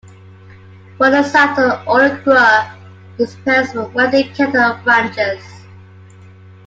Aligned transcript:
Born 0.97 1.13
in 1.13 1.23
Salto, 1.23 1.83
Uruguay, 1.87 2.67
his 3.19 3.35
parents 3.45 3.75
were 3.75 3.87
wealthy 3.89 4.23
cattle 4.33 4.79
ranchers. 4.83 5.43